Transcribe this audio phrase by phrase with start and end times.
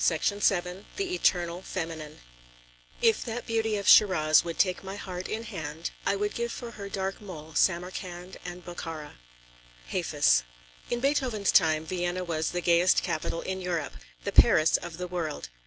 [0.03, 2.21] CHAPTER VI THE ETERNAL FEMININE
[3.03, 6.71] If that beauty of Shiraz would take my heart in hand, I would give for
[6.71, 9.19] her dark mole Samarkand and Bokhara.
[9.89, 10.41] HAFIZ.
[10.89, 13.93] In Beethoven's time, Vienna was the gayest capital in Europe,
[14.23, 15.49] the Paris of the world.